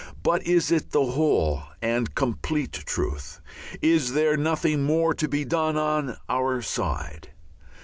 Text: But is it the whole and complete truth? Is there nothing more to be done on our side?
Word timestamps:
But 0.23 0.43
is 0.47 0.71
it 0.71 0.93
the 0.93 1.05
whole 1.05 1.61
and 1.79 2.15
complete 2.15 2.71
truth? 2.73 3.39
Is 3.83 4.13
there 4.13 4.35
nothing 4.35 4.81
more 4.81 5.13
to 5.13 5.27
be 5.27 5.45
done 5.45 5.77
on 5.77 6.17
our 6.27 6.63
side? 6.63 7.27